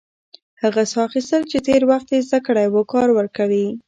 هغه 0.61 0.81
ساه 0.91 1.05
اخیستل 1.09 1.41
چې 1.51 1.57
تېر 1.67 1.81
وخت 1.91 2.07
يې 2.13 2.19
زده 2.27 2.39
کړی 2.47 2.67
و، 2.69 2.75
کار 2.93 3.07
ورکوي. 3.17 3.67